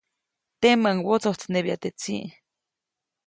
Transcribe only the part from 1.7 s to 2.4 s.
teʼ tsiʼ.